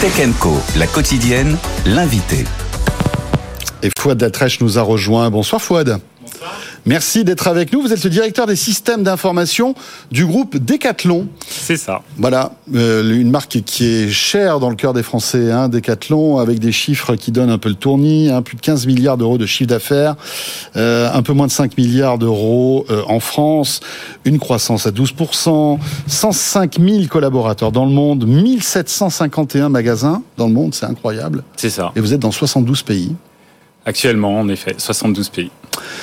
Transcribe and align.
Tech 0.00 0.28
la 0.76 0.86
quotidienne, 0.86 1.56
l'invité. 1.86 2.44
Et 3.82 3.90
Fouad 3.98 4.18
Datrèche 4.18 4.60
nous 4.60 4.78
a 4.78 4.82
rejoint. 4.82 5.30
Bonsoir 5.30 5.60
Fouad. 5.60 5.98
Merci 6.86 7.24
d'être 7.24 7.48
avec 7.48 7.72
nous. 7.72 7.80
Vous 7.80 7.92
êtes 7.94 8.04
le 8.04 8.10
directeur 8.10 8.46
des 8.46 8.56
systèmes 8.56 9.02
d'information 9.02 9.74
du 10.12 10.26
groupe 10.26 10.58
Decathlon. 10.58 11.28
C'est 11.48 11.78
ça. 11.78 12.02
Voilà, 12.18 12.52
euh, 12.74 13.18
une 13.18 13.30
marque 13.30 13.62
qui 13.64 13.86
est 13.86 14.10
chère 14.10 14.60
dans 14.60 14.68
le 14.68 14.76
cœur 14.76 14.92
des 14.92 15.02
Français, 15.02 15.50
hein, 15.50 15.70
Decathlon, 15.70 16.38
avec 16.38 16.58
des 16.58 16.72
chiffres 16.72 17.16
qui 17.16 17.32
donnent 17.32 17.50
un 17.50 17.58
peu 17.58 17.70
le 17.70 17.74
tournis, 17.74 18.30
hein, 18.30 18.42
plus 18.42 18.56
de 18.56 18.60
15 18.60 18.86
milliards 18.86 19.16
d'euros 19.16 19.38
de 19.38 19.46
chiffre 19.46 19.68
d'affaires, 19.68 20.16
euh, 20.76 21.10
un 21.10 21.22
peu 21.22 21.32
moins 21.32 21.46
de 21.46 21.52
5 21.52 21.78
milliards 21.78 22.18
d'euros 22.18 22.84
euh, 22.90 23.02
en 23.08 23.20
France, 23.20 23.80
une 24.26 24.38
croissance 24.38 24.86
à 24.86 24.90
12%, 24.90 25.78
105 26.06 26.78
000 26.78 27.04
collaborateurs 27.08 27.72
dans 27.72 27.86
le 27.86 27.92
monde, 27.92 28.26
1751 28.26 29.70
magasins 29.70 30.22
dans 30.36 30.48
le 30.48 30.52
monde, 30.52 30.74
c'est 30.74 30.86
incroyable. 30.86 31.44
C'est 31.56 31.70
ça. 31.70 31.92
Et 31.96 32.00
vous 32.00 32.12
êtes 32.12 32.20
dans 32.20 32.32
72 32.32 32.82
pays. 32.82 33.14
Actuellement, 33.86 34.38
en 34.40 34.48
effet, 34.48 34.74
72 34.78 35.28
pays. 35.28 35.50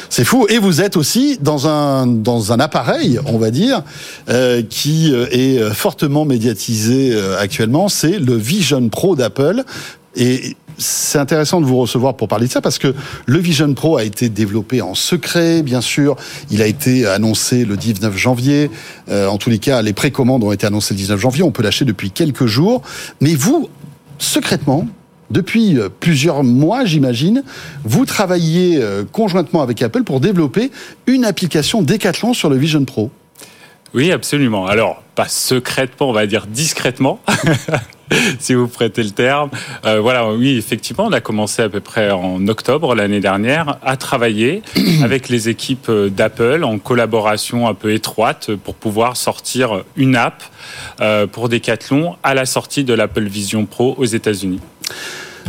C'est 0.10 0.24
fou. 0.24 0.46
Et 0.50 0.60
vous 0.60 0.82
êtes 0.82 0.98
aussi 0.98 1.38
dans 1.42 1.68
un 1.68 2.06
dans 2.06 2.52
un 2.52 2.60
appareil, 2.60 3.20
on 3.26 3.38
va 3.38 3.50
dire, 3.50 3.84
euh, 4.30 4.62
qui 4.62 5.12
euh, 5.14 5.26
est 5.32 5.58
euh, 5.58 5.72
fortement 5.72 6.26
médiatisé 6.26 7.18
actuellement. 7.40 7.90
C'est 7.90 8.20
le 8.20 8.36
Vision 8.36 8.88
Pro 8.90 9.16
d'Apple. 9.16 9.64
Et 10.16 10.56
c'est 10.78 11.20
intéressant 11.20 11.62
de 11.62 11.66
vous 11.66 11.78
recevoir 11.78 12.16
pour 12.16 12.28
parler 12.28 12.48
de 12.48 12.52
ça 12.52 12.62
parce 12.62 12.78
que 12.78 12.94
le 13.26 13.40
Vision 13.40 13.74
Pro 13.74 13.98
a 13.98 14.04
été 14.04 14.30
développé 14.30 14.82
en 14.82 14.94
secret, 14.94 15.64
bien 15.64 15.82
sûr. 15.82 16.18
Il 16.50 16.62
a 16.62 16.68
été 16.68 17.08
annoncé 17.08 17.66
le 17.66 17.78
19 17.78 18.16
janvier. 18.18 18.70
en 19.10 19.38
tous 19.38 19.50
les 19.50 19.60
cas, 19.60 19.82
les 19.82 19.94
précommandes 19.94 20.44
ont 20.44 20.52
été 20.52 20.68
annoncées 20.68 20.94
le 20.94 21.00
19 21.00 21.20
janvier. 21.20 21.44
On 21.44 21.52
peut 21.52 21.64
l'acheter 21.64 21.86
depuis 21.86 22.12
quelques 22.12 22.48
jours. 22.48 22.82
Mais 23.22 23.36
vous, 23.36 23.70
secrètement, 24.18 24.88
depuis 25.32 25.80
euh, 25.80 25.90
plusieurs 25.90 26.44
mois, 26.44 26.86
j'imagine, 26.86 27.44
vous 27.84 28.06
travaillez 28.06 28.80
euh, 28.82 29.04
conjointement 29.10 29.62
avec 29.62 29.82
Apple 29.82 30.04
pour 30.04 30.20
développer 30.20 30.72
une 31.08 31.26
application 31.26 31.82
Decathlon 31.82 32.34
sur 32.34 32.50
le 32.50 32.58
Vision 32.58 32.84
Pro. 32.86 33.12
Oui, 33.94 34.12
absolument. 34.12 34.68
Alors, 34.68 35.04
pas 35.16 35.28
secrètement, 35.28 36.10
on 36.10 36.14
va 36.14 36.26
dire 36.26 36.48
discrètement. 36.48 37.20
si 38.40 38.54
vous 38.54 38.68
prêtez 38.68 39.04
le 39.04 39.12
terme. 39.12 39.50
Euh, 39.86 40.02
voilà, 40.02 40.30
oui, 40.34 40.58
effectivement, 40.58 41.06
on 41.06 41.14
a 41.14 41.22
commencé 41.22 41.62
à 41.62 41.70
peu 41.70 41.80
près 41.80 42.12
en 42.12 42.46
octobre 42.50 42.94
l'année 42.94 43.22
dernière 43.22 43.78
à 43.84 43.96
travailler 43.96 44.64
avec 45.04 45.30
les 45.30 45.48
équipes 45.48 45.90
d'Apple 45.90 46.66
en 46.66 46.78
collaboration 46.78 47.70
un 47.70 47.74
peu 47.74 47.94
étroite 47.94 48.52
pour 48.64 48.76
pouvoir 48.76 49.16
sortir 49.16 49.84
une 49.96 50.18
app 50.18 50.44
pour 51.32 51.48
Decathlon 51.48 52.16
à 52.22 52.34
la 52.34 52.46
sortie 52.46 52.84
de 52.84 52.94
l'Apple 52.94 53.24
Vision 53.24 53.66
Pro 53.66 53.96
aux 53.98 54.06
États-Unis. 54.06 54.60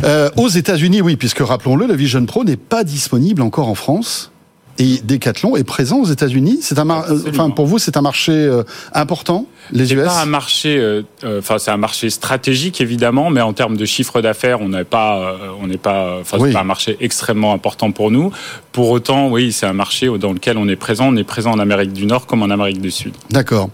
Euh, 0.03 0.29
aux 0.35 0.49
États-Unis, 0.49 1.01
oui, 1.01 1.15
puisque 1.15 1.39
rappelons-le, 1.39 1.87
le 1.87 1.93
Vision 1.93 2.25
Pro 2.25 2.43
n'est 2.43 2.57
pas 2.57 2.83
disponible 2.83 3.41
encore 3.41 3.69
en 3.69 3.75
France. 3.75 4.32
Et 4.79 5.01
Decathlon 5.03 5.55
est 5.55 5.63
présent 5.63 5.99
aux 5.99 6.05
États-Unis. 6.05 6.59
C'est 6.61 6.79
un, 6.79 6.89
enfin 6.89 7.51
pour 7.51 7.67
vous, 7.67 7.77
c'est 7.77 7.95
un 7.95 8.01
marché 8.01 8.31
euh, 8.31 8.63
important 8.91 9.45
les 9.71 9.93
US. 9.93 10.05
Pas 10.05 10.21
un 10.21 10.25
marché, 10.25 10.77
euh, 10.77 11.03
euh, 11.23 11.39
enfin 11.39 11.57
c'est 11.57 11.71
un 11.71 11.77
marché 11.77 12.09
stratégique 12.09 12.81
évidemment, 12.81 13.29
mais 13.29 13.41
en 13.41 13.53
termes 13.53 13.77
de 13.77 13.85
chiffre 13.85 14.21
d'affaires, 14.21 14.61
on 14.61 14.69
n'est 14.69 14.83
pas, 14.83 15.37
on 15.61 15.67
n'est 15.67 15.77
pas, 15.77 16.17
enfin 16.19 16.37
c'est 16.41 16.51
pas 16.51 16.61
un 16.61 16.65
marché 16.65 16.97
extrêmement 16.99 17.53
important 17.53 17.91
pour 17.91 18.09
nous. 18.09 18.31
Pour 18.71 18.89
autant, 18.89 19.29
oui, 19.29 19.51
c'est 19.51 19.67
un 19.67 19.73
marché 19.73 20.09
dans 20.19 20.33
lequel 20.33 20.57
on 20.57 20.67
est 20.67 20.75
présent. 20.75 21.09
On 21.09 21.15
est 21.15 21.23
présent 21.23 21.51
en 21.51 21.59
Amérique 21.59 21.93
du 21.93 22.07
Nord 22.07 22.25
comme 22.25 22.41
en 22.41 22.49
Amérique 22.49 22.81
du 22.81 22.91
Sud. 22.91 23.13
D'accord. 23.29 23.69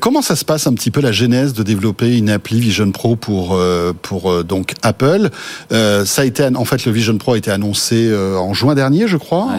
comment 0.00 0.22
ça 0.22 0.34
se 0.34 0.44
passe 0.44 0.66
un 0.66 0.74
petit 0.74 0.90
peu 0.90 1.00
la 1.00 1.12
genèse 1.12 1.52
de 1.52 1.62
développer 1.62 2.16
une 2.18 2.30
appli 2.30 2.60
Vision 2.60 2.90
Pro 2.90 3.14
pour 3.14 3.58
pour 4.02 4.44
donc 4.44 4.74
Apple? 4.82 5.30
Ça 5.70 6.22
a 6.22 6.24
été 6.24 6.44
en 6.54 6.64
fait 6.64 6.84
le 6.84 6.92
Vision 6.92 7.16
Pro 7.18 7.34
a 7.34 7.38
été 7.38 7.52
annoncé 7.52 8.12
en 8.12 8.52
juin 8.52 8.74
dernier, 8.74 9.06
je 9.06 9.16
crois. 9.16 9.58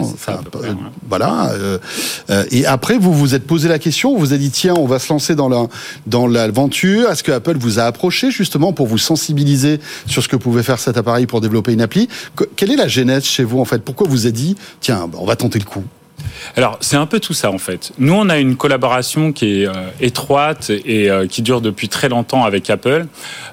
Voilà. 1.08 1.50
Euh, 1.52 1.78
euh, 2.30 2.44
et 2.50 2.66
après, 2.66 2.98
vous 2.98 3.12
vous 3.12 3.34
êtes 3.34 3.46
posé 3.46 3.68
la 3.68 3.78
question, 3.78 4.14
vous 4.14 4.20
vous 4.20 4.32
avez 4.32 4.42
dit 4.42 4.50
tiens, 4.50 4.74
on 4.74 4.86
va 4.86 4.98
se 4.98 5.12
lancer 5.12 5.34
dans 5.34 5.48
la 5.48 5.66
dans 6.06 6.26
l'aventure. 6.26 7.10
Est-ce 7.10 7.22
que 7.22 7.32
Apple 7.32 7.56
vous 7.58 7.78
a 7.78 7.84
approché 7.84 8.30
justement 8.30 8.72
pour 8.72 8.86
vous 8.86 8.98
sensibiliser 8.98 9.80
sur 10.06 10.22
ce 10.22 10.28
que 10.28 10.36
pouvait 10.36 10.62
faire 10.62 10.78
cet 10.78 10.96
appareil 10.96 11.26
pour 11.26 11.40
développer 11.40 11.72
une 11.72 11.82
appli? 11.82 12.08
Quelle 12.56 12.72
est 12.72 12.76
la 12.76 12.88
genèse 12.88 13.24
chez 13.24 13.44
vous 13.44 13.60
en 13.60 13.64
fait? 13.64 13.82
Pourquoi 13.82 14.08
vous 14.08 14.26
avez 14.26 14.32
dit 14.32 14.56
tiens, 14.80 15.08
on 15.18 15.26
va 15.26 15.36
tenter 15.36 15.58
le 15.58 15.64
coup? 15.64 15.84
Alors, 16.56 16.78
c'est 16.80 16.96
un 16.96 17.06
peu 17.06 17.20
tout 17.20 17.34
ça 17.34 17.50
en 17.50 17.58
fait. 17.58 17.92
Nous, 17.98 18.12
on 18.12 18.28
a 18.28 18.38
une 18.38 18.56
collaboration 18.56 19.32
qui 19.32 19.62
est 19.62 19.66
euh, 19.66 19.72
étroite 20.00 20.70
et 20.70 21.10
euh, 21.10 21.26
qui 21.26 21.42
dure 21.42 21.60
depuis 21.60 21.88
très 21.88 22.08
longtemps 22.08 22.44
avec 22.44 22.70
Apple. 22.70 23.06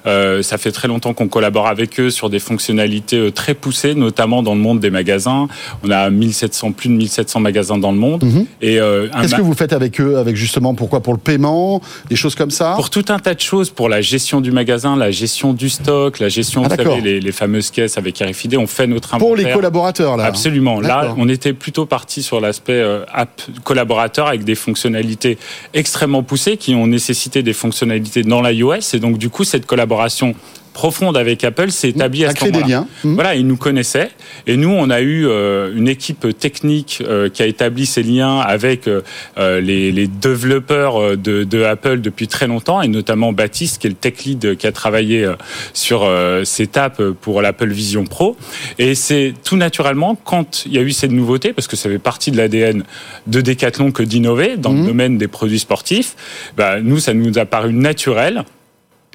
Euh, 0.06 0.42
ça 0.42 0.58
fait 0.58 0.72
très 0.72 0.88
longtemps 0.88 1.14
qu'on 1.14 1.28
collabore 1.28 1.66
avec 1.66 1.98
eux 2.00 2.10
sur 2.10 2.30
des 2.30 2.38
fonctionnalités 2.38 3.32
très 3.32 3.54
poussées, 3.54 3.94
notamment 3.94 4.42
dans 4.42 4.54
le 4.54 4.60
monde 4.60 4.80
des 4.80 4.90
magasins. 4.90 5.48
On 5.82 5.90
a 5.90 6.10
1700, 6.10 6.72
plus 6.72 6.88
de 6.88 6.94
1700 6.94 7.40
magasins 7.40 7.78
dans 7.78 7.92
le 7.92 7.98
monde. 7.98 8.24
Mhm. 8.24 8.46
Et 8.60 8.78
Qu'est-ce 9.20 9.34
que 9.34 9.42
vous 9.42 9.54
faites 9.54 9.72
avec 9.72 10.00
eux 10.00 10.18
Avec 10.18 10.36
justement 10.36 10.74
pourquoi? 10.74 11.00
Pour 11.00 11.12
le 11.12 11.18
paiement, 11.18 11.80
des 12.08 12.16
choses 12.16 12.34
comme 12.34 12.50
ça? 12.50 12.74
Pour 12.76 12.90
tout 12.90 13.04
un 13.08 13.18
tas 13.18 13.34
de 13.34 13.40
choses, 13.40 13.70
pour 13.70 13.88
la 13.88 14.00
gestion 14.00 14.40
du 14.40 14.52
magasin, 14.52 14.96
la 14.96 15.10
gestion 15.10 15.52
du 15.52 15.68
stock, 15.68 16.18
la 16.18 16.28
gestion, 16.28 16.62
ah, 16.64 16.68
vous 16.68 16.76
savez, 16.76 17.00
les, 17.00 17.20
les, 17.20 17.32
fameuses 17.32 17.70
caisses 17.70 17.98
avec 17.98 18.18
RFID. 18.18 18.56
On 18.56 18.66
fait 18.66 18.86
notre 18.86 19.14
inventaire. 19.14 19.26
Pour 19.26 19.36
les 19.36 19.52
collaborateurs 19.52 20.16
là. 20.16 20.24
Absolument. 20.24 20.80
Là, 20.80 21.14
on 21.16 21.28
était 21.28 21.52
plutôt 21.52 21.86
parti 21.86 22.22
sur 22.22 22.40
l'aspect 22.40 22.71
euh, 22.80 23.04
app 23.12 23.42
collaborateur 23.64 24.28
avec 24.28 24.44
des 24.44 24.54
fonctionnalités 24.54 25.38
extrêmement 25.74 26.22
poussées 26.22 26.56
qui 26.56 26.74
ont 26.74 26.86
nécessité 26.86 27.42
des 27.42 27.52
fonctionnalités 27.52 28.22
dans 28.22 28.42
l'iOS. 28.42 28.94
Et 28.94 28.98
donc, 28.98 29.18
du 29.18 29.30
coup, 29.30 29.44
cette 29.44 29.66
collaboration 29.66 30.34
profonde 30.72 31.16
avec 31.16 31.44
Apple 31.44 31.70
s'est 31.70 31.90
établie 31.90 32.24
à, 32.24 32.34
ce 32.34 32.44
moment-là. 32.46 32.66
liens. 32.66 32.88
Mmh. 33.04 33.14
Voilà, 33.14 33.34
ils 33.34 33.46
nous 33.46 33.56
connaissaient 33.56 34.10
et 34.46 34.56
nous 34.56 34.70
on 34.70 34.90
a 34.90 35.00
eu 35.00 35.26
euh, 35.26 35.72
une 35.74 35.88
équipe 35.88 36.26
technique 36.38 37.02
euh, 37.06 37.28
qui 37.28 37.42
a 37.42 37.46
établi 37.46 37.86
ces 37.86 38.02
liens 38.02 38.38
avec 38.38 38.88
euh, 38.88 39.02
les, 39.36 39.92
les, 39.92 40.06
développeurs 40.06 41.16
de, 41.16 41.44
de, 41.44 41.62
Apple 41.62 42.00
depuis 42.00 42.28
très 42.28 42.46
longtemps 42.46 42.82
et 42.82 42.88
notamment 42.88 43.32
Baptiste 43.32 43.80
qui 43.80 43.86
est 43.86 43.90
le 43.90 43.96
tech 43.96 44.24
lead 44.24 44.56
qui 44.56 44.66
a 44.66 44.72
travaillé 44.72 45.30
sur 45.72 46.08
cette 46.44 46.76
app 46.76 47.02
pour 47.20 47.42
l'Apple 47.42 47.68
Vision 47.68 48.04
Pro 48.04 48.36
et 48.78 48.94
c'est 48.94 49.34
tout 49.44 49.56
naturellement 49.56 50.16
quand 50.16 50.64
il 50.66 50.72
y 50.72 50.78
a 50.78 50.82
eu 50.82 50.92
cette 50.92 51.12
nouveauté 51.12 51.52
parce 51.52 51.66
que 51.66 51.76
ça 51.76 51.88
fait 51.88 51.98
partie 51.98 52.30
de 52.30 52.36
l'ADN 52.36 52.84
de 53.26 53.40
Decathlon 53.40 53.92
que 53.92 54.02
d'innover 54.02 54.56
dans 54.56 54.72
le 54.72 54.80
mmh. 54.80 54.86
domaine 54.86 55.18
des 55.18 55.28
produits 55.28 55.58
sportifs, 55.58 56.14
bah, 56.56 56.80
nous 56.80 56.98
ça 56.98 57.14
nous 57.14 57.38
a 57.38 57.44
paru 57.44 57.72
naturel 57.72 58.44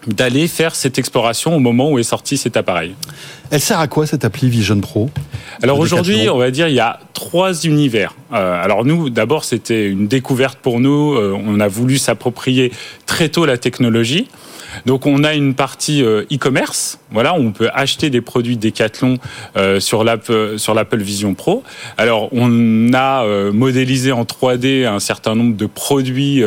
d'aller 0.07 0.47
faire 0.47 0.75
cette 0.75 0.97
exploration 0.97 1.56
au 1.56 1.59
moment 1.59 1.91
où 1.91 2.00
est 2.00 2.03
sorti 2.03 2.38
cet 2.38 2.57
appareil. 2.57 2.95
Elle 3.51 3.62
sert 3.62 3.79
à 3.79 3.88
quoi 3.88 4.06
cette 4.07 4.25
appli 4.25 4.50
Vision 4.50 4.79
Pro? 4.79 5.09
Alors 5.62 5.79
aujourd'hui, 5.79 6.29
on 6.29 6.38
va 6.38 6.51
dire 6.51 6.68
il 6.68 6.75
y 6.75 6.79
a 6.79 7.00
trois 7.13 7.63
univers. 7.63 8.13
Euh, 8.34 8.63
alors 8.63 8.85
nous, 8.85 9.09
d'abord, 9.09 9.44
c'était 9.44 9.88
une 9.88 10.07
découverte 10.07 10.59
pour 10.59 10.79
nous. 10.79 11.13
Euh, 11.13 11.38
on 11.45 11.59
a 11.59 11.68
voulu 11.68 11.97
s'approprier 11.97 12.72
très 13.06 13.29
tôt 13.29 13.45
la 13.45 13.57
technologie. 13.57 14.28
Donc 14.85 15.07
on 15.07 15.23
a 15.23 15.34
une 15.34 15.56
partie 15.56 16.03
euh, 16.03 16.25
e-commerce, 16.31 17.00
voilà, 17.09 17.34
on 17.34 17.51
peut 17.51 17.69
acheter 17.74 18.09
des 18.12 18.19
produits 18.22 18.57
Decathlon 18.57 19.18
sur 19.79 20.03
l'Apple 20.03 21.01
Vision 21.01 21.34
Pro. 21.34 21.63
Alors 21.97 22.29
on 22.31 22.94
a 22.94 23.25
modélisé 23.51 24.12
en 24.12 24.24
3D 24.24 24.85
un 24.85 25.00
certain 25.00 25.35
nombre 25.35 25.56
de 25.56 25.66
produits 25.66 26.44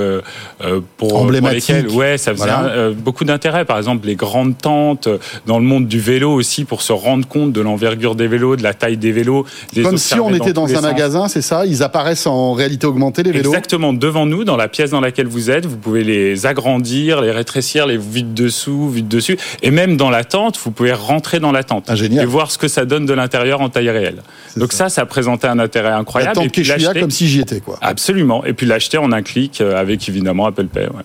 pour, 0.98 1.30
lesquels 1.30 1.88
ouais, 1.88 2.18
ça 2.18 2.34
faisait 2.34 2.92
beaucoup 2.94 3.24
d'intérêt. 3.24 3.49
Par 3.66 3.78
exemple, 3.78 4.06
les 4.06 4.16
grandes 4.16 4.56
tentes 4.56 5.08
dans 5.46 5.58
le 5.58 5.64
monde 5.64 5.86
du 5.86 6.00
vélo 6.00 6.32
aussi 6.32 6.64
pour 6.64 6.82
se 6.82 6.92
rendre 6.92 7.26
compte 7.26 7.52
de 7.52 7.60
l'envergure 7.60 8.14
des 8.14 8.28
vélos, 8.28 8.56
de 8.56 8.62
la 8.62 8.74
taille 8.74 8.96
des 8.96 9.12
vélos. 9.12 9.44
Comme 9.82 9.98
si 9.98 10.14
on 10.14 10.32
était 10.34 10.52
dans, 10.52 10.74
un 10.74 10.80
magasin, 10.80 11.28
c'est 11.28 11.42
ça 11.42 11.66
Ils 11.66 11.82
apparaissent 11.82 12.26
en 12.26 12.52
réalité 12.52 12.86
augmentée 12.86 13.22
les 13.22 13.32
vélos. 13.32 13.50
Exactement 13.50 13.92
devant 13.92 14.26
nous, 14.26 14.44
dans 14.44 14.56
la 14.56 14.68
pièce 14.68 14.90
dans 14.90 15.00
laquelle 15.00 15.26
vous 15.26 15.50
êtes, 15.50 15.66
vous 15.66 15.76
pouvez 15.76 16.04
les 16.04 16.46
agrandir, 16.46 17.20
les 17.20 17.30
rétrécir, 17.30 17.86
les 17.86 17.98
vide 17.98 18.34
dessous, 18.34 18.88
vide 18.88 19.08
dessus. 19.08 19.38
Et 19.62 19.70
même 19.70 19.96
dans 19.96 20.10
la 20.10 20.24
tente, 20.24 20.58
vous 20.62 20.70
pouvez 20.70 20.92
rentrer 20.92 21.40
dans 21.40 21.52
la 21.52 21.64
tente 21.64 21.86
ah, 21.88 21.94
et 21.94 22.24
voir 22.24 22.50
ce 22.50 22.58
que 22.58 22.68
ça 22.68 22.84
donne 22.84 23.06
de 23.06 23.12
l'intérieur 23.12 23.60
en 23.60 23.68
taille 23.68 23.90
réelle. 23.90 24.22
Donc 24.56 24.72
ça. 24.72 24.88
ça, 24.88 25.06
présentait 25.06 25.48
un 25.48 25.58
intérêt 25.58 25.90
incroyable. 25.90 26.30
La 26.30 26.42
tente 26.42 26.58
et 26.58 26.62
puis 26.62 27.00
comme 27.00 27.10
si 27.10 27.28
j'y 27.28 27.40
étais, 27.40 27.60
quoi. 27.60 27.78
Absolument. 27.80 28.44
Et 28.44 28.52
puis 28.52 28.66
l'acheter 28.66 28.98
en 28.98 29.12
un 29.12 29.22
clic 29.22 29.60
euh, 29.60 29.80
avec 29.80 30.08
évidemment 30.08 30.46
Apple 30.46 30.66
Pay. 30.66 30.84
Ouais. 30.84 31.02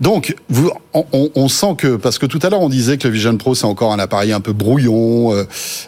Donc, 0.00 0.34
vous, 0.48 0.70
on, 0.94 1.30
on, 1.34 1.48
sent 1.48 1.74
que 1.76 1.96
parce 1.96 2.18
que 2.18 2.26
tout 2.26 2.38
à 2.42 2.50
l'heure 2.50 2.60
on 2.60 2.68
disait 2.68 2.98
que 2.98 3.08
le 3.08 3.14
Vision 3.14 3.36
Pro 3.36 3.54
c'est 3.54 3.64
encore 3.64 3.92
un 3.92 3.98
appareil 3.98 4.32
un 4.32 4.40
peu 4.40 4.52
brouillon, 4.52 5.32
euh, 5.32 5.44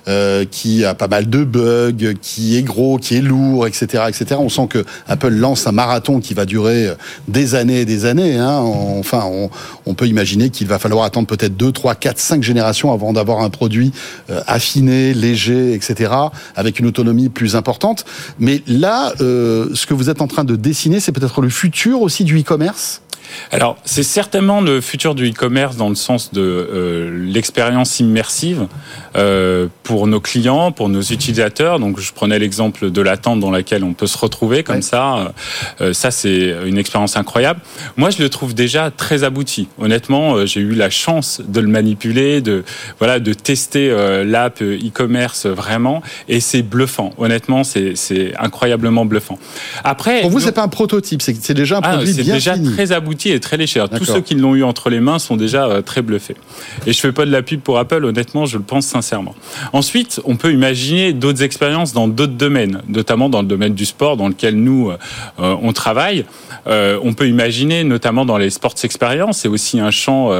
euh, 0.08 0.44
qui 0.50 0.84
a 0.84 0.94
pas 0.94 1.08
mal 1.08 1.30
de 1.30 1.44
bugs, 1.44 2.14
qui 2.20 2.56
est 2.56 2.62
gros, 2.62 2.98
qui 2.98 3.16
est 3.16 3.20
lourd, 3.20 3.66
etc., 3.66 4.04
etc. 4.08 4.36
On 4.38 4.48
sent 4.48 4.66
que 4.68 4.84
Apple 5.06 5.30
lance 5.30 5.66
un 5.66 5.72
marathon 5.72 6.20
qui 6.20 6.34
va 6.34 6.44
durer 6.44 6.92
des 7.28 7.54
années 7.54 7.82
et 7.82 7.84
des 7.84 8.04
années. 8.04 8.36
Hein. 8.36 8.58
Enfin, 8.58 9.22
on, 9.26 9.50
on, 9.86 9.94
peut 9.94 10.06
imaginer 10.06 10.50
qu'il 10.50 10.66
va 10.66 10.78
falloir 10.78 11.04
attendre 11.04 11.26
peut-être 11.26 11.56
2, 11.56 11.72
3, 11.72 11.94
4, 11.94 12.18
5 12.18 12.42
générations 12.42 12.92
avant 12.92 13.12
d'avoir 13.12 13.40
un 13.40 13.50
produit 13.50 13.92
euh, 14.30 14.40
affiné, 14.46 15.14
léger, 15.14 15.74
etc., 15.74 16.12
avec 16.56 16.78
une 16.78 16.86
autonomie 16.86 17.28
plus 17.28 17.56
importante. 17.56 18.04
Mais 18.38 18.62
là, 18.66 19.12
euh, 19.20 19.68
ce 19.74 19.86
que 19.86 19.94
vous 19.94 20.10
êtes 20.10 20.20
en 20.20 20.26
train 20.26 20.44
de 20.44 20.56
dessiner, 20.56 21.00
c'est 21.00 21.12
peut-être 21.12 21.40
le 21.40 21.48
futur 21.48 22.02
aussi 22.02 22.24
du 22.24 22.40
e-commerce? 22.40 23.02
Alors, 23.50 23.76
c'est 23.84 24.02
certainement 24.02 24.60
le 24.60 24.80
futur 24.80 25.14
du 25.14 25.30
e-commerce 25.30 25.76
dans 25.76 25.88
le 25.88 25.94
sens 25.94 26.32
de 26.32 26.40
euh, 26.40 27.26
l'expérience 27.26 28.00
immersive 28.00 28.66
euh, 29.16 29.68
pour 29.82 30.06
nos 30.06 30.20
clients, 30.20 30.72
pour 30.72 30.88
nos 30.88 31.02
utilisateurs. 31.02 31.78
Donc, 31.80 31.98
je 31.98 32.12
prenais 32.12 32.38
l'exemple 32.38 32.90
de 32.90 33.02
la 33.02 33.16
tente 33.16 33.40
dans 33.40 33.50
laquelle 33.50 33.84
on 33.84 33.92
peut 33.92 34.06
se 34.06 34.18
retrouver 34.18 34.62
comme 34.62 34.82
ça. 34.82 35.32
Euh, 35.80 35.92
ça, 35.92 36.10
c'est 36.10 36.54
une 36.66 36.78
expérience 36.78 37.16
incroyable. 37.16 37.60
Moi, 37.96 38.10
je 38.10 38.22
le 38.22 38.28
trouve 38.28 38.54
déjà 38.54 38.90
très 38.90 39.24
abouti. 39.24 39.68
Honnêtement, 39.78 40.46
j'ai 40.46 40.60
eu 40.60 40.72
la 40.72 40.90
chance 40.90 41.40
de 41.46 41.60
le 41.60 41.68
manipuler, 41.68 42.40
de 42.40 42.64
voilà, 42.98 43.20
de 43.20 43.32
tester 43.32 43.90
l'app 44.24 44.62
e-commerce 44.62 45.46
vraiment, 45.46 46.02
et 46.28 46.40
c'est 46.40 46.62
bluffant. 46.62 47.12
Honnêtement, 47.18 47.64
c'est 47.64 48.32
incroyablement 48.38 49.04
bluffant. 49.04 49.38
Après, 49.84 50.20
pour 50.20 50.30
vous, 50.30 50.40
c'est 50.40 50.52
pas 50.52 50.62
un 50.62 50.68
prototype, 50.68 51.22
c'est 51.22 51.54
déjà 51.54 51.78
un 51.78 51.80
ah, 51.82 51.94
produit 51.94 52.14
bien 52.14 52.34
déjà 52.34 52.56
très 52.58 52.92
abouti 52.92 53.19
et 53.28 53.40
très 53.40 53.56
léger. 53.56 53.84
Tous 53.96 54.04
ceux 54.04 54.20
qui 54.20 54.34
l'ont 54.34 54.54
eu 54.54 54.64
entre 54.64 54.90
les 54.90 55.00
mains 55.00 55.18
sont 55.18 55.36
déjà 55.36 55.66
euh, 55.66 55.82
très 55.82 56.02
bluffés. 56.02 56.36
Et 56.86 56.92
je 56.92 57.00
fais 57.00 57.12
pas 57.12 57.26
de 57.26 57.30
la 57.30 57.42
pub 57.42 57.60
pour 57.60 57.78
Apple, 57.78 58.04
honnêtement, 58.04 58.46
je 58.46 58.56
le 58.56 58.62
pense 58.62 58.86
sincèrement. 58.86 59.34
Ensuite, 59.72 60.20
on 60.24 60.36
peut 60.36 60.52
imaginer 60.52 61.12
d'autres 61.12 61.42
expériences 61.42 61.92
dans 61.92 62.08
d'autres 62.08 62.32
domaines, 62.32 62.82
notamment 62.88 63.28
dans 63.28 63.42
le 63.42 63.48
domaine 63.48 63.74
du 63.74 63.84
sport, 63.84 64.16
dans 64.16 64.28
lequel 64.28 64.56
nous 64.56 64.92
on 65.38 65.72
travaille. 65.72 66.24
on 66.66 67.14
peut 67.14 67.28
imaginer, 67.28 67.84
notamment 67.84 68.24
dans 68.24 68.38
les 68.38 68.50
sports 68.50 68.74
expériences, 68.82 69.38
c'est 69.38 69.48
aussi 69.48 69.80
un 69.80 69.90
champ 69.90 70.30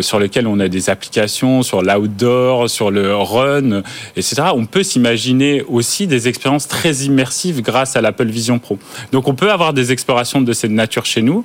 sur 0.00 0.18
lequel 0.18 0.46
on 0.46 0.60
a 0.60 0.68
des 0.68 0.90
applications 0.90 1.62
sur 1.62 1.82
l'outdoor, 1.82 2.70
sur 2.70 2.90
le 2.90 3.14
run, 3.14 3.82
etc. 4.16 4.42
On 4.54 4.66
peut 4.66 4.82
s'imaginer 4.82 5.62
aussi 5.68 6.06
des 6.06 6.28
expériences 6.28 6.68
très 6.68 6.92
immersives 7.04 7.62
grâce 7.62 7.96
à 7.96 8.00
l'Apple 8.00 8.26
Vision 8.26 8.58
Pro. 8.58 8.78
Donc 9.12 9.28
on 9.28 9.34
peut 9.34 9.50
avoir 9.50 9.72
des 9.72 9.92
explorations 9.92 10.40
de 10.40 10.52
cette 10.52 10.70
nature 10.70 11.06
chez 11.06 11.22
nous. 11.22 11.44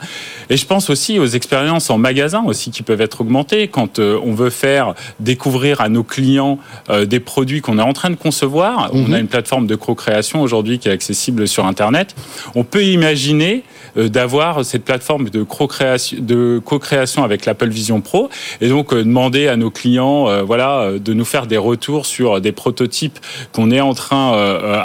Et 0.50 0.52
je 0.57 0.65
pense 0.65 0.89
aussi 0.89 1.19
aux 1.19 1.25
expériences 1.25 1.89
en 1.89 1.97
magasin 1.97 2.44
aussi 2.45 2.71
qui 2.71 2.83
peuvent 2.83 3.01
être 3.01 3.21
augmentées 3.21 3.67
quand 3.67 4.00
euh, 4.00 4.19
on 4.23 4.33
veut 4.33 4.50
faire 4.50 4.94
découvrir 5.19 5.81
à 5.81 5.89
nos 5.89 6.03
clients 6.03 6.59
euh, 6.89 7.05
des 7.05 7.19
produits 7.19 7.61
qu'on 7.61 7.79
est 7.79 7.83
en 7.83 7.94
train 7.94 8.09
de 8.09 8.15
concevoir. 8.15 8.89
On 8.94 9.07
mhm. 9.07 9.13
a 9.13 9.19
une 9.19 9.27
plateforme 9.27 9.67
de 9.67 9.75
co-création 9.75 10.41
aujourd'hui 10.41 10.79
qui 10.79 10.89
est 10.89 10.91
accessible 10.91 11.47
sur 11.47 11.65
Internet. 11.65 12.15
On 12.55 12.63
peut 12.63 12.83
imaginer 12.83 13.63
euh, 13.97 14.09
d'avoir 14.09 14.65
cette 14.65 14.83
plateforme 14.83 15.29
de 15.29 15.44
co-création, 15.44 16.17
de 16.19 16.61
co-création 16.63 17.23
avec 17.23 17.45
l'Apple 17.45 17.69
Vision 17.69 18.01
Pro 18.01 18.29
et 18.61 18.69
donc 18.69 18.94
demander 18.94 19.47
à 19.47 19.55
nos 19.55 19.71
clients, 19.71 20.44
voilà, 20.44 20.91
de 21.00 21.13
nous 21.13 21.25
faire 21.25 21.47
des 21.47 21.57
retours 21.57 22.05
sur 22.05 22.41
des 22.41 22.51
prototypes 22.51 23.19
qu'on 23.51 23.71
est 23.71 23.81
en 23.81 23.94
train, 23.94 24.33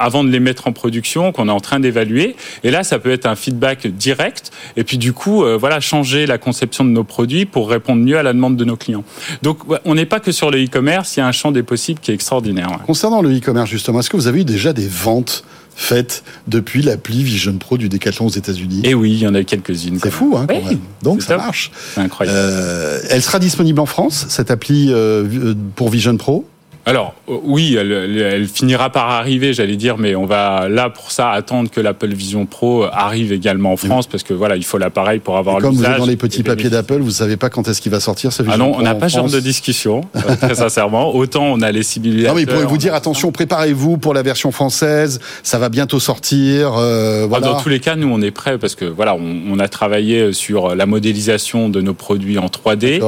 avant 0.01 0.25
de 0.25 0.31
les 0.31 0.41
mettre 0.41 0.67
en 0.67 0.73
production, 0.73 1.33
qu'on 1.33 1.49
est 1.49 1.53
en 1.53 1.61
train 1.61 1.81
d'évaluer. 1.81 2.37
Et 2.65 2.71
là, 2.71 2.85
ça 2.85 2.99
peut 2.99 3.11
être 3.11 3.27
un 3.27 3.35
feedback 3.35 3.87
direct. 3.87 4.51
Et 4.77 4.85
puis 4.85 4.99
du 4.99 5.13
coup, 5.13 5.45
voilà, 5.59 5.81
changer 5.81 6.27
la 6.27 6.39
conception 6.39 6.85
de 6.85 6.91
nos 6.91 7.05
produits 7.05 7.47
pour 7.47 7.69
répondre 7.69 8.03
mieux 8.03 8.19
à 8.19 8.23
la 8.23 8.33
demande 8.33 8.57
de 8.57 8.65
nos 8.65 8.77
clients. 8.77 9.05
Donc, 9.43 9.59
on 9.85 9.95
n'est 9.95 10.07
pas 10.07 10.21
que 10.21 10.33
sur 10.33 10.51
le 10.51 10.65
e-commerce. 10.65 11.17
Il 11.17 11.21
y 11.21 11.23
a 11.23 11.27
un 11.27 11.33
champ 11.33 11.53
des 11.53 11.63
possibles 11.63 12.01
qui 12.01 12.11
est 12.11 12.15
extraordinaire. 12.15 12.69
Concernant 12.87 13.23
le 13.23 13.37
e-commerce 13.37 13.71
justement, 13.71 14.01
est-ce 14.01 14.11
que 14.11 14.17
vous 14.17 14.27
avez 14.27 14.41
eu 14.41 14.45
déjà 14.45 14.73
des 14.73 14.89
ventes 14.89 15.45
faites 15.77 16.25
depuis 16.49 16.83
l'appli 16.83 17.23
Vision 17.23 17.57
Pro 17.57 17.79
du 17.79 17.89
Decathlon 17.89 18.27
aux 18.27 18.31
États-Unis? 18.31 18.81
Et 18.85 18.91
eh 18.91 18.95
oui, 18.95 19.13
il 19.13 19.19
y 19.19 19.29
en 19.29 19.35
a 19.35 19.45
quelques-unes. 19.45 19.99
C'est 20.03 20.11
fou, 20.11 20.35
hein, 20.37 20.47
quand 20.49 20.63
même. 20.63 20.81
Donc 21.03 21.23
ça 21.23 21.37
marche. 21.37 21.71
C'est 21.95 22.01
incroyable. 22.01 22.37
Euh, 22.39 23.01
elle 23.11 23.23
sera 23.23 23.39
disponible 23.39 23.81
en 23.81 23.87
France, 23.87 24.27
cette 24.29 24.51
appli 24.51 24.89
euh, 24.91 25.55
pour 25.77 25.89
Vision 25.91 26.17
Pro? 26.17 26.47
Alors 26.89 27.15
euh, 27.29 27.37
oui, 27.43 27.77
elle, 27.77 28.49
finira 28.49 28.91
par 28.91 29.11
arriver, 29.11 29.53
j'allais 29.53 29.77
dire, 29.77 29.99
mais 29.99 30.15
on 30.15 30.25
va 30.25 30.69
là 30.69 30.89
pour 30.89 31.11
ça 31.11 31.31
attendre 31.31 31.71
que 31.71 31.81
l'Apple 31.81 32.09
Vision 32.09 32.47
Pro 32.47 32.85
arrive 32.85 33.33
également 33.33 33.73
en 33.73 33.77
France 33.77 34.07
parce 34.07 34.23
que 34.23 34.33
voilà, 34.33 34.57
il 34.57 34.65
faut 34.65 34.79
l'appareil 34.79 35.19
pour 35.19 35.37
avoir 35.37 35.59
l'usage. 35.59 35.71
Comme 35.71 35.79
vous 35.79 35.85
êtes 35.85 35.99
dans 35.99 36.07
les 36.07 36.17
petits 36.17 36.43
papiers 36.43 36.71
d'Apple, 36.71 37.01
vous 37.01 37.11
savez 37.11 37.37
pas 37.37 37.51
quand 37.51 37.69
est-ce 37.69 37.83
qu'il 37.83 37.93
va 37.93 38.01
sortir 38.01 38.33
ce 38.33 38.43
Vision 38.43 38.55
Ah 38.55 38.59
non, 38.59 38.75
on 38.77 38.83
n'a 38.83 38.95
pas 38.95 39.09
ce 39.09 39.17
genre 39.17 39.29
de 39.29 39.41
discussion, 39.41 40.01
euh, 40.17 40.37
très 40.41 40.55
sincèrement. 40.55 41.15
Autant 41.15 41.45
on 41.45 41.61
a 41.61 41.71
les 41.71 41.83
simulateurs. 41.83 42.31
Non, 42.31 42.37
mais 42.37 42.43
il 42.43 42.47
pourrait 42.47 42.65
vous 42.65 42.79
dire 42.79 42.95
attention, 42.95 43.33
préparez-vous 43.33 43.99
pour 43.99 44.15
la 44.15 44.23
version 44.23 44.51
française, 44.51 45.21
ça 45.43 45.59
va 45.59 45.69
bientôt 45.69 46.01
sortir. 46.01 46.73
Euh, 46.79 47.29
ah, 47.33 47.41
dans 47.41 47.61
tous 47.61 47.69
les 47.69 47.81
cas, 47.81 47.97
nous 47.97 48.09
on 48.09 48.23
est 48.23 48.31
prêts 48.31 48.57
parce 48.59 48.75
que 48.75 48.87
voilà, 48.87 49.15
on, 49.15 49.59
a 49.59 49.69
travaillé 49.69 50.33
sur 50.33 50.77
la 50.77 50.87
modélisation 50.87 51.69
de 51.69 51.81
nos 51.81 51.95
produits 51.95 52.39
en 52.39 52.47
3D. 52.47 53.03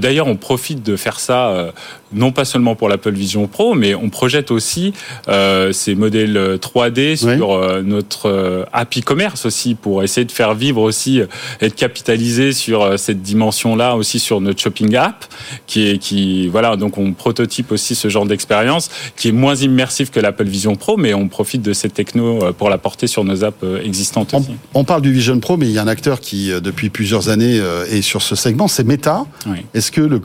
D'ailleurs, 0.00 0.26
on 0.26 0.36
profite 0.36 0.82
de 0.82 0.96
faire 0.96 1.20
ça 1.20 1.72
non 2.12 2.32
pas 2.32 2.44
seulement 2.44 2.74
pour 2.74 2.88
l'Apple 2.88 3.12
Vision 3.20 3.46
Pro, 3.46 3.74
mais 3.74 3.94
on 3.94 4.08
projette 4.08 4.50
aussi 4.50 4.94
euh, 5.28 5.72
ces 5.72 5.94
modèles 5.94 6.56
3D 6.56 7.16
sur 7.16 7.52
euh, 7.52 7.82
notre 7.82 8.30
euh, 8.30 8.64
app 8.72 8.96
e-commerce 8.96 9.44
aussi 9.44 9.74
pour 9.74 10.02
essayer 10.02 10.24
de 10.24 10.32
faire 10.32 10.54
vivre 10.54 10.80
aussi 10.80 11.20
et 11.60 11.68
de 11.68 11.74
capitaliser 11.74 12.52
sur 12.52 12.98
cette 12.98 13.20
dimension-là 13.20 13.94
aussi 13.96 14.18
sur 14.18 14.40
notre 14.40 14.60
shopping 14.60 14.96
app 14.96 15.26
qui 15.66 15.88
est 15.88 15.98
qui 15.98 16.48
voilà 16.48 16.76
donc 16.76 16.96
on 16.96 17.12
prototype 17.12 17.72
aussi 17.72 17.94
ce 17.94 18.08
genre 18.08 18.24
d'expérience 18.24 18.90
qui 19.16 19.28
est 19.28 19.32
moins 19.32 19.54
immersif 19.54 20.10
que 20.10 20.18
l'Apple 20.18 20.44
Vision 20.44 20.76
Pro, 20.76 20.96
mais 20.96 21.12
on 21.12 21.28
profite 21.28 21.62
de 21.62 21.74
cette 21.74 21.92
techno 21.92 22.52
pour 22.54 22.70
la 22.70 22.78
porter 22.78 23.06
sur 23.06 23.24
nos 23.24 23.44
apps 23.44 23.64
existantes. 23.84 24.32
On, 24.32 24.44
on 24.72 24.84
parle 24.84 25.02
du 25.02 25.12
Vision 25.12 25.38
Pro, 25.40 25.56
mais 25.58 25.66
il 25.66 25.72
y 25.72 25.78
a 25.78 25.82
un 25.82 25.88
acteur 25.88 26.20
qui 26.20 26.50
depuis 26.62 26.88
plusieurs 26.88 27.28
années 27.28 27.60
est 27.90 28.02
sur 28.02 28.22
ce 28.22 28.34
segment, 28.34 28.68
c'est 28.68 28.84
Meta. 28.84 29.26
Est-ce 29.74 29.92
que 29.92 30.00
le, 30.00 30.20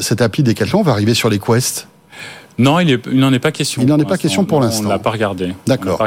cette 0.00 0.22
appli 0.22 0.42
Decathlon 0.42 0.82
va 0.82 0.92
arriver 0.92 1.14
sur 1.14 1.28
les 1.28 1.38
quests 1.38 1.88
non, 2.58 2.80
il 2.80 3.00
n'en 3.12 3.32
est 3.32 3.38
pas 3.38 3.52
question. 3.52 3.82
Il 3.82 3.88
n'en 3.88 3.98
est 3.98 4.04
pas 4.04 4.18
question 4.18 4.44
pour 4.44 4.60
l'instant. 4.60 4.86
On 4.86 4.88
l'a 4.88 4.98
pas 4.98 5.10
regardé. 5.10 5.54
D'accord. 5.66 6.02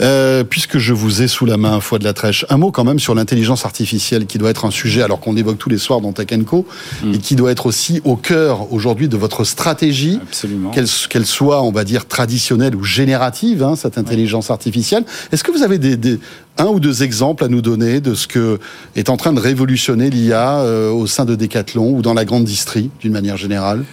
Euh, 0.00 0.42
puisque 0.42 0.78
je 0.78 0.92
vous 0.92 1.22
ai 1.22 1.28
sous 1.28 1.46
la 1.46 1.56
main, 1.56 1.78
foi 1.80 2.00
de 2.00 2.04
la 2.04 2.12
trèche, 2.12 2.44
un 2.48 2.56
mot 2.56 2.72
quand 2.72 2.84
même 2.84 2.98
sur 2.98 3.14
l'intelligence 3.14 3.64
artificielle 3.64 4.26
qui 4.26 4.38
doit 4.38 4.50
être 4.50 4.64
un 4.64 4.72
sujet, 4.72 5.02
alors 5.02 5.20
qu'on 5.20 5.36
évoque 5.36 5.58
tous 5.58 5.68
les 5.68 5.78
soirs 5.78 6.00
dans 6.00 6.12
Tech 6.12 6.26
Co, 6.44 6.66
hmm. 7.04 7.14
et 7.14 7.18
qui 7.18 7.36
doit 7.36 7.52
être 7.52 7.66
aussi 7.66 8.00
au 8.04 8.16
cœur 8.16 8.72
aujourd'hui 8.72 9.08
de 9.08 9.16
votre 9.16 9.44
stratégie. 9.44 10.18
Absolument. 10.22 10.70
Qu'elle 10.70 11.26
soit, 11.26 11.62
on 11.62 11.70
va 11.70 11.84
dire, 11.84 12.06
traditionnelle 12.06 12.74
ou 12.74 12.82
générative, 12.82 13.62
hein, 13.62 13.76
cette 13.76 13.98
intelligence 13.98 14.50
artificielle. 14.50 15.04
Est-ce 15.30 15.44
que 15.44 15.52
vous 15.52 15.62
avez 15.62 15.78
des, 15.78 16.18
un 16.56 16.66
ou 16.66 16.80
deux 16.80 17.04
exemples 17.04 17.44
à 17.44 17.48
nous 17.48 17.62
donner 17.62 18.00
de 18.00 18.14
ce 18.14 18.26
que 18.26 18.58
est 18.96 19.10
en 19.10 19.16
train 19.16 19.32
de 19.32 19.40
révolutionner 19.40 20.10
l'IA 20.10 20.58
euh, 20.60 20.90
au 20.90 21.06
sein 21.06 21.24
de 21.24 21.36
Decathlon 21.36 21.90
ou 21.92 22.02
dans 22.02 22.14
la 22.14 22.24
grande 22.24 22.44
distrie 22.44 22.90
d'une 23.00 23.12
manière 23.12 23.36
générale? 23.36 23.84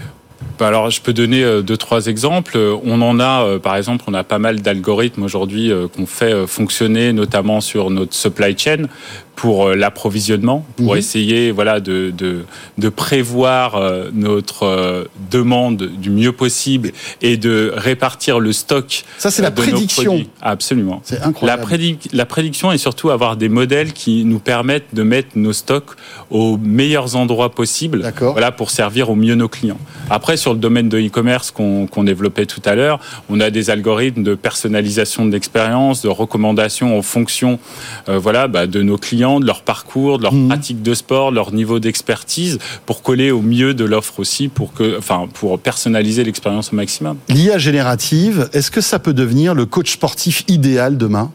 Bah, 0.58 0.68
alors, 0.68 0.90
je 0.90 1.02
peux 1.02 1.14
donner 1.14 1.44
euh, 1.44 1.62
deux, 1.62 1.76
trois 1.76 2.08
exemples. 2.08 2.58
On 2.84 3.02
en 3.02 3.20
a, 3.20 3.44
euh, 3.44 3.60
par 3.60 3.76
exemple, 3.76 4.06
on 4.08 4.14
a 4.14 4.24
pas 4.24 4.40
mal 4.40 4.62
d'algorithmes 4.62 5.24
aujourd'hui 5.24 5.72
euh, 5.72 5.88
qu'on 5.88 6.06
fait 6.06 6.48
fonctionner, 6.48 7.12
notamment 7.12 7.62
sur 7.62 7.90
notre 7.90 8.14
supply 8.14 8.58
chain, 8.58 8.88
pour 9.36 9.68
euh, 9.68 9.76
l'approvisionnement, 9.76 10.66
pour 10.78 10.94
mhm. 10.94 10.98
essayer 10.98 11.52
voilà 11.52 11.80
de, 11.80 12.12
de, 12.12 12.46
de 12.78 12.90
prévoir 12.90 13.76
euh, 13.76 14.10
notre 14.14 14.64
euh, 14.64 15.04
demande 15.30 15.90
du 16.00 16.10
mieux 16.10 16.32
possible 16.32 16.92
et 17.22 17.38
de 17.38 17.72
répartir 17.76 18.40
le 18.40 18.54
stock. 18.54 19.04
Ça 19.18 19.32
c'est 19.32 19.42
la 19.42 19.52
prédiction. 19.52 20.24
Absolument. 20.42 21.02
C'est 21.04 21.22
incroyable. 21.22 21.64
La, 21.70 22.18
la 22.18 22.26
prédiction 22.26 22.72
et 22.72 22.78
surtout 22.78 23.10
avoir 23.10 23.36
des 23.36 23.50
modèles 23.50 23.94
qui 23.94 24.24
nous 24.26 24.40
permettent 24.40 24.94
de 24.94 25.04
mettre 25.04 25.30
nos 25.36 25.54
stocks 25.54 25.92
aux 26.30 26.58
meilleurs 26.58 27.16
endroits 27.16 27.52
possibles. 27.52 28.12
Voilà 28.20 28.52
pour 28.52 28.72
servir 28.72 29.10
au 29.10 29.16
mieux 29.16 29.36
nos 29.36 29.50
clients. 29.50 29.80
Après 30.10 30.38
sur 30.38 30.54
le 30.54 30.60
domaine 30.60 30.90
de 30.90 31.00
e-commerce 31.00 31.52
qu'on 31.52 32.04
développait 32.04 32.46
tout 32.46 32.62
à 32.66 32.76
l'heure, 32.76 33.00
on 33.30 33.40
a 33.40 33.50
des 33.50 33.70
algorithmes 33.70 34.24
de 34.24 34.36
personnalisation 34.36 35.26
de 35.26 35.32
l'expérience, 35.32 36.02
de 36.02 36.10
recommandations 36.10 36.98
en 36.98 37.02
fonction 37.02 37.60
voilà 38.08 38.48
bah, 38.48 38.68
de 38.68 38.82
nos 38.82 38.98
clients 38.98 39.25
de 39.26 39.46
leur 39.46 39.62
parcours, 39.62 40.18
de 40.18 40.24
leur 40.24 40.34
mhm. 40.34 40.48
pratique 40.48 40.82
de 40.82 40.94
sport, 40.94 41.32
leur 41.32 41.54
niveau 41.54 41.80
d'expertise, 41.80 42.60
pour 42.86 43.02
coller 43.02 43.32
au 43.32 43.42
mieux 43.42 43.74
de 43.74 43.86
l'offre 43.86 44.20
aussi, 44.20 44.48
pour 44.48 44.74
que, 44.74 44.98
enfin, 44.98 45.28
pour 45.34 45.60
personnaliser 45.60 46.24
l'expérience 46.24 46.72
au 46.72 46.76
maximum. 46.76 47.18
L'IA 47.30 47.58
générative, 47.58 48.50
est-ce 48.54 48.72
que 48.72 48.82
ça 48.82 49.00
peut 49.00 49.14
devenir 49.14 49.54
le 49.54 49.66
coach 49.66 49.94
sportif 49.94 50.44
idéal 50.48 50.98
demain? 50.98 51.32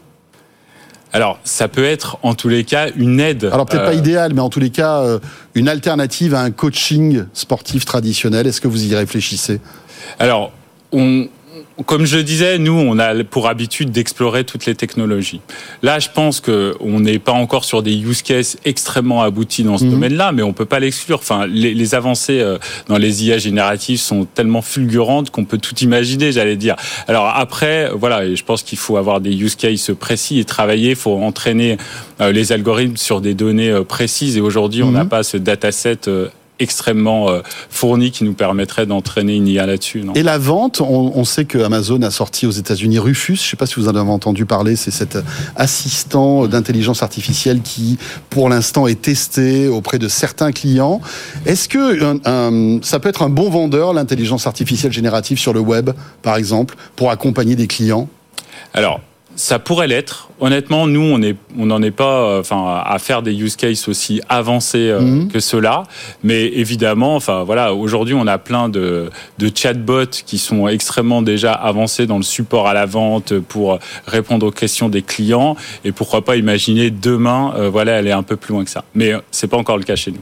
Alors, 1.13 1.39
ça 1.43 1.67
peut 1.67 1.83
être 1.83 2.17
en 2.23 2.35
tous 2.35 2.47
les 2.47 2.63
cas 2.63 2.87
une 2.95 3.19
aide. 3.19 3.49
Alors 3.51 3.65
peut-être 3.65 3.83
pas 3.83 3.91
euh, 3.91 3.95
idéal, 3.95 4.33
mais 4.33 4.39
en 4.41 4.49
tous 4.49 4.61
les 4.61 4.69
cas 4.69 5.01
euh, 5.01 5.19
une 5.55 5.67
alternative 5.67 6.33
à 6.33 6.41
un 6.41 6.51
coaching 6.51 7.25
sportif 7.33 7.83
traditionnel. 7.83 8.47
Est-ce 8.47 8.61
que 8.61 8.69
vous 8.69 8.85
y 8.85 8.95
réfléchissez? 8.95 9.59
Alors, 10.19 10.53
on, 10.93 11.27
comme 11.85 12.05
je 12.05 12.17
disais, 12.17 12.57
nous, 12.57 12.73
on 12.73 12.99
a 12.99 13.23
pour 13.23 13.47
habitude 13.47 13.91
d'explorer 13.91 14.43
toutes 14.43 14.65
les 14.65 14.75
technologies. 14.75 15.41
Là, 15.81 15.99
je 15.99 16.09
pense 16.13 16.39
que 16.39 16.75
on 16.79 16.99
n'est 16.99 17.19
pas 17.19 17.31
encore 17.31 17.65
sur 17.65 17.81
des 17.81 17.95
use 17.95 18.21
cases 18.21 18.57
extrêmement 18.65 19.21
aboutis 19.21 19.63
dans 19.63 19.77
ce 19.77 19.85
mhm. 19.85 19.91
domaine-là, 19.91 20.31
mais 20.31 20.43
on 20.43 20.53
peut 20.53 20.65
pas 20.65 20.79
l'exclure. 20.79 21.19
Enfin, 21.19 21.47
les, 21.47 21.95
avancées 21.95 22.39
euh, 22.39 22.57
dans 22.87 22.97
les 22.97 23.25
IA 23.25 23.37
génératives 23.37 23.99
sont 23.99 24.25
tellement 24.25 24.61
fulgurantes 24.61 25.29
qu'on 25.31 25.45
peut 25.45 25.57
tout 25.57 25.75
imaginer, 25.79 26.31
j'allais 26.31 26.55
dire. 26.55 26.75
Alors 27.07 27.27
après, 27.27 27.89
voilà, 27.93 28.25
et 28.25 28.35
je 28.35 28.43
pense 28.43 28.63
qu'il 28.63 28.77
faut 28.77 28.97
avoir 28.97 29.21
des 29.21 29.35
use 29.35 29.55
cases 29.55 29.91
précis 29.99 30.39
et 30.39 30.45
travailler. 30.45 30.91
Il 30.91 30.95
faut 30.95 31.17
entraîner 31.17 31.77
euh, 32.19 32.31
les 32.31 32.51
algorithmes 32.51 32.97
sur 32.97 33.21
des 33.21 33.33
données 33.33 33.71
euh, 33.71 33.83
précises. 33.83 34.37
Et 34.37 34.41
aujourd'hui, 34.41 34.83
on 34.83 34.91
n'a 34.91 35.03
mhm. 35.03 35.09
pas 35.09 35.23
ce 35.23 35.37
dataset 35.37 35.99
extrêmement 36.61 37.29
euh, 37.29 37.41
fourni 37.69 38.11
qui 38.11 38.23
nous 38.23 38.33
permettrait 38.33 38.85
d'entraîner 38.85 39.35
une 39.35 39.47
IA 39.47 39.65
là-dessus. 39.65 40.05
Et 40.15 40.23
la 40.23 40.37
vente, 40.37 40.81
on, 40.81 41.11
on, 41.15 41.23
sait 41.25 41.45
que 41.45 41.57
Amazon 41.57 42.01
a 42.03 42.11
sorti 42.11 42.45
aux 42.45 42.51
États-Unis 42.51 42.99
Rufus. 42.99 43.35
Je 43.35 43.41
ne 43.41 43.49
sais 43.49 43.57
pas 43.57 43.65
si 43.65 43.75
vous 43.75 43.87
en 43.87 43.95
avez 43.95 44.09
entendu 44.09 44.45
parler. 44.45 44.75
C'est 44.75 44.91
cet 44.91 45.17
assistant 45.55 46.47
d'intelligence 46.47 47.03
artificielle 47.03 47.61
qui, 47.61 47.97
pour 48.29 48.47
l'instant, 48.49 48.87
est 48.87 49.01
testé 49.01 49.67
auprès 49.67 49.99
de 49.99 50.07
certains 50.07 50.51
clients. 50.51 51.01
Est-ce 51.45 51.67
que 51.67 52.03
un, 52.03 52.19
un, 52.25 52.79
ça 52.81 52.99
peut 52.99 53.09
être 53.09 53.23
un 53.23 53.29
bon 53.29 53.49
vendeur, 53.49 53.93
l'intelligence 53.93 54.47
artificielle 54.47 54.93
générative 54.93 55.39
sur 55.39 55.53
le 55.53 55.59
web, 55.59 55.91
par 56.21 56.35
exemple, 56.35 56.75
pour 56.95 57.11
accompagner 57.11 57.55
des 57.55 57.67
clients? 57.67 58.07
Alors, 58.73 59.01
ça 59.35 59.59
pourrait 59.59 59.87
l'être. 59.87 60.29
Honnêtement, 60.39 60.87
nous, 60.87 61.01
on 61.01 61.21
est, 61.21 61.35
on 61.57 61.67
n'en 61.67 61.81
est 61.81 61.91
pas, 61.91 62.23
euh, 62.23 62.39
enfin, 62.39 62.81
à 62.83 62.99
faire 62.99 63.21
des 63.21 63.33
use 63.33 63.55
cases 63.55 63.87
aussi 63.87 64.21
avancés 64.27 64.89
euh, 64.89 65.01
mmh. 65.01 65.27
que 65.29 65.39
cela. 65.39 65.83
Mais 66.23 66.45
évidemment, 66.45 67.15
enfin, 67.15 67.43
voilà, 67.43 67.73
aujourd'hui, 67.73 68.13
on 68.13 68.27
a 68.27 68.37
plein 68.37 68.69
de, 68.69 69.09
de 69.37 69.51
chatbots 69.53 70.23
qui 70.25 70.37
sont 70.37 70.67
extrêmement 70.67 71.21
déjà 71.21 71.53
avancés 71.53 72.07
dans 72.07 72.17
le 72.17 72.23
support 72.23 72.67
à 72.67 72.73
la 72.73 72.85
vente 72.85 73.37
pour 73.39 73.79
répondre 74.07 74.47
aux 74.47 74.51
questions 74.51 74.89
des 74.89 75.01
clients. 75.01 75.55
Et 75.85 75.91
pourquoi 75.91 76.23
pas 76.23 76.35
imaginer 76.35 76.89
demain, 76.89 77.53
euh, 77.55 77.69
voilà, 77.69 77.97
aller 77.97 78.11
un 78.11 78.23
peu 78.23 78.35
plus 78.35 78.53
loin 78.53 78.63
que 78.63 78.71
ça. 78.71 78.83
Mais 78.95 79.13
c'est 79.31 79.47
pas 79.47 79.57
encore 79.57 79.77
le 79.77 79.83
cas 79.83 79.95
chez 79.95 80.11
nous. 80.11 80.21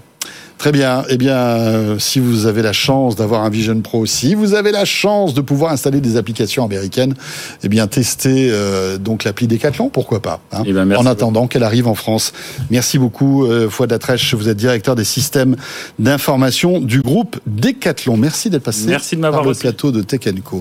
Très 0.59 0.73
bien. 0.73 1.05
Eh 1.07 1.15
bien, 1.15 1.37
euh, 1.37 1.99
si 1.99 2.19
vous 2.19 2.45
avez 2.45 2.61
la 2.61 2.73
chance 2.73 3.15
d'avoir 3.15 3.45
un 3.45 3.49
Vision 3.49 3.79
Pro, 3.79 4.05
si 4.05 4.35
vous 4.35 4.55
avez 4.55 4.73
la 4.73 4.83
chance 4.83 5.33
de 5.33 5.39
pouvoir 5.39 5.71
installer 5.71 6.01
des 6.01 6.17
applications 6.17 6.65
américaines, 6.65 7.15
eh 7.63 7.69
bien, 7.69 7.87
testez 7.87 8.49
euh, 8.51 8.97
donc 8.97 9.23
l'appli 9.23 9.47
Decathlon, 9.47 9.87
pourquoi 9.87 10.21
pas 10.21 10.41
hein, 10.51 10.63
eh 10.65 10.73
ben, 10.73 10.93
En 10.97 11.05
attendant 11.05 11.47
qu'elle 11.47 11.63
arrive 11.63 11.87
en 11.87 11.95
France. 11.95 12.33
Merci 12.69 12.99
beaucoup, 12.99 13.45
euh, 13.45 13.69
Fouad. 13.69 13.97
Vous 14.33 14.49
êtes 14.49 14.57
directeur 14.57 14.95
des 14.95 15.05
systèmes 15.05 15.55
d'information 15.97 16.81
du 16.81 17.01
groupe 17.01 17.39
Decathlon. 17.47 18.17
Merci 18.17 18.49
d'être 18.49 18.63
passé 18.63 18.85
Merci 18.87 19.15
de 19.15 19.21
par 19.21 19.43
le 19.43 19.51
aussi. 19.51 19.61
plateau 19.61 19.93
de 19.93 20.01
Tech 20.01 20.19
Co. 20.43 20.57